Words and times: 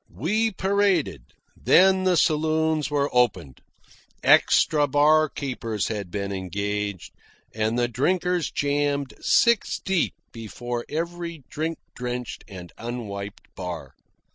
We 0.09 0.49
paraded. 0.49 1.21
Then 1.55 2.05
the 2.05 2.17
saloons 2.17 2.89
were 2.89 3.13
opened. 3.15 3.61
Extra 4.23 4.87
barkeepers 4.87 5.89
had 5.89 6.09
been 6.09 6.31
engaged, 6.31 7.11
and 7.53 7.77
the 7.77 7.87
drinkers 7.87 8.49
jammed 8.49 9.13
six 9.21 9.79
deep 9.79 10.15
before 10.31 10.85
every 10.89 11.43
drink 11.51 11.77
drenched 11.95 12.43
and 12.47 12.73
unwiped 12.79 13.53
bar. 13.53 13.93